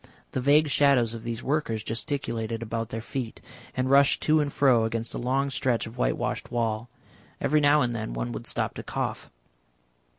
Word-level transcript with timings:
The 0.31 0.41
vague 0.41 0.67
shadows 0.67 1.13
of 1.13 1.21
these 1.21 1.43
workers 1.43 1.83
gesticulated 1.83 2.63
about 2.63 2.89
their 2.89 3.01
feet, 3.01 3.39
and 3.77 3.87
rushed 3.87 4.19
to 4.23 4.39
and 4.39 4.51
fro 4.51 4.83
against 4.83 5.13
a 5.13 5.19
long 5.19 5.51
stretch 5.51 5.85
of 5.85 5.95
white 5.99 6.17
washed 6.17 6.49
wall. 6.51 6.89
Every 7.39 7.61
now 7.61 7.81
and 7.81 7.95
then 7.95 8.13
one 8.15 8.31
would 8.31 8.47
stop 8.47 8.73
to 8.73 8.83
cough. 8.83 9.29